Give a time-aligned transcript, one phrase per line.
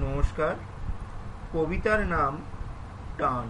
[0.00, 0.54] নমস্কার।
[1.52, 2.38] কবিতার নাম
[3.18, 3.46] টান।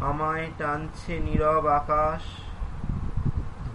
[0.00, 2.22] আমায় টানছে নীরব আকাশ।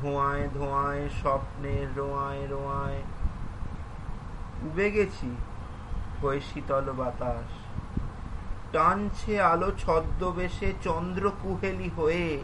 [0.01, 3.03] ধোঁয়ায় ধোঁয়ায় স্বপ্নের রোয়ায় রোয়ায়।
[4.61, 5.35] উবে গেছি
[6.21, 7.51] হয়ে শীতল বাতাস।
[8.71, 12.43] টানছে আলো ছদ্মবেশে, চন্দ্র কুহেলি হয়ে।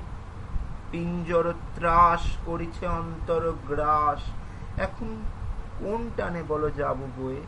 [0.92, 4.22] পিঞ্জর ত্রাস করিছে অন্তর গ্রাস।
[4.80, 5.22] এখন
[5.80, 7.42] কোন টানে বলো যাব বয়ে?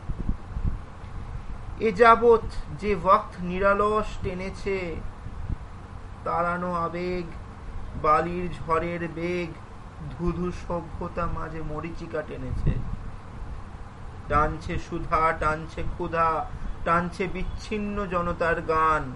[1.80, 2.46] এ যাবৎ
[2.80, 4.96] যে ওয়াক্ত নিরালস টেনেছে,
[6.24, 7.24] তাড়ানো আবেগ,
[8.02, 9.48] বালির ঝড়ের বেগ,
[10.12, 12.72] ধুধু সভ্যতা মাঝে মরিচিকা টেনেছে।
[14.28, 16.46] টানছে সুধা, টানছে ক্ষুধা,
[16.84, 19.12] টানছে বিচ্ছিন্ন জনতার গান।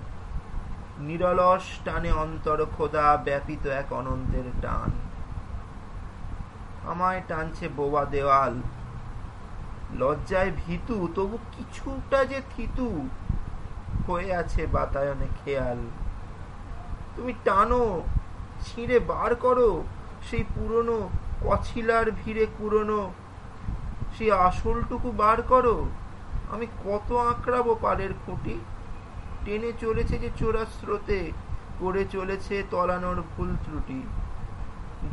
[0.98, 4.90] নিরলস টানে অন্তর খোদা, ব্যাপিত এক অনন্তের টান।
[6.90, 8.54] আমায় টানছে বোবা দেওয়াল
[9.98, 13.08] লজ্জায় ভীতু, তবু কিছুটা যে থিতু,
[14.08, 15.78] হয়ে আছে বাতায়নে খেয়াল।
[17.16, 18.02] তুমি টানো,
[18.66, 19.84] ছিঁড়ে বার করো,
[20.30, 21.10] সেই পুরনো
[21.44, 23.12] কছিলার ভিড়ে কুরনো,
[24.18, 25.84] সেই আসলটুকু বার করো।
[26.52, 28.60] আমি কত আঁকড়াবো পালের খুঁটি?
[29.44, 31.32] টেনে চলেছে যে চোরা স্রোতে
[31.80, 34.02] করে চলেছে তলানোর ভুল ত্রুটি।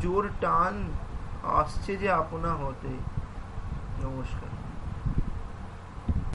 [0.01, 0.87] জোর টান,
[1.43, 2.93] আসছে যে আপনা হতে।
[4.17, 4.76] 美しかった